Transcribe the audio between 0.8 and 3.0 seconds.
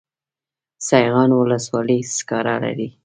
سیغان ولسوالۍ سکاره لري؟